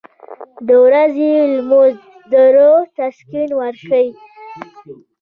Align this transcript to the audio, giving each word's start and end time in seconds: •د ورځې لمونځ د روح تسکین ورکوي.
•د 0.67 0.69
ورځې 0.85 1.29
لمونځ 1.55 1.97
د 2.31 2.33
روح 2.55 2.83
تسکین 2.97 3.49
ورکوي. 3.61 4.07